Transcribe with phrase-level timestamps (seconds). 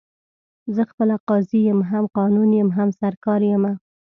[0.75, 3.71] زه خپله قاضي یم، هم قانون یم، هم سرکار یمه